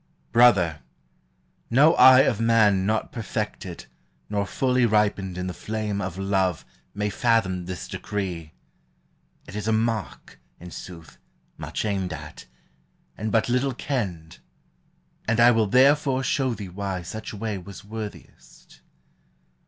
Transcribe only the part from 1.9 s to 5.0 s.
eye of man not perfected, Nor fully